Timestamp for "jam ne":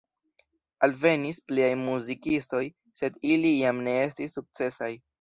3.59-3.99